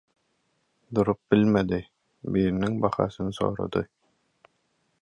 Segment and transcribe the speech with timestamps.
[0.99, 1.79] Durup bilmedi,
[2.37, 3.87] biriniň bahasyny sorady.